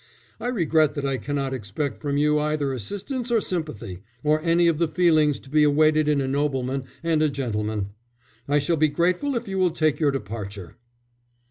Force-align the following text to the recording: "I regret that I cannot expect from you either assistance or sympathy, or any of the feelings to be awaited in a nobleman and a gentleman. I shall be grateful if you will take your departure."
"I 0.39 0.47
regret 0.47 0.95
that 0.95 1.05
I 1.05 1.17
cannot 1.17 1.53
expect 1.53 2.01
from 2.01 2.17
you 2.17 2.39
either 2.39 2.73
assistance 2.73 3.29
or 3.29 3.39
sympathy, 3.39 4.01
or 4.23 4.41
any 4.41 4.67
of 4.67 4.79
the 4.79 4.87
feelings 4.87 5.39
to 5.41 5.49
be 5.51 5.61
awaited 5.61 6.07
in 6.07 6.21
a 6.21 6.27
nobleman 6.27 6.85
and 7.03 7.21
a 7.21 7.29
gentleman. 7.29 7.89
I 8.47 8.57
shall 8.57 8.77
be 8.77 8.87
grateful 8.87 9.35
if 9.35 9.47
you 9.47 9.59
will 9.59 9.69
take 9.69 9.99
your 9.99 10.09
departure." 10.09 10.75